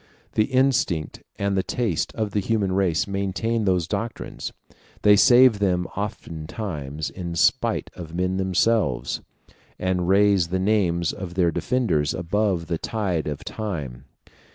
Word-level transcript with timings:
The 0.33 0.45
instinct 0.45 1.21
and 1.37 1.55
the 1.55 1.61
taste 1.61 2.11
of 2.15 2.31
the 2.31 2.39
human 2.39 2.71
race 2.71 3.05
maintain 3.07 3.65
those 3.65 3.87
doctrines; 3.87 4.51
they 5.03 5.15
save 5.15 5.59
them 5.59 5.85
oftentimes 5.95 7.11
in 7.11 7.35
spite 7.35 7.91
of 7.95 8.15
men 8.15 8.37
themselves, 8.37 9.21
and 9.77 10.07
raise 10.09 10.47
the 10.47 10.57
names 10.57 11.13
of 11.13 11.35
their 11.35 11.51
defenders 11.51 12.15
above 12.15 12.65
the 12.65 12.79
tide 12.79 13.27
of 13.27 13.43
time. 13.43 14.05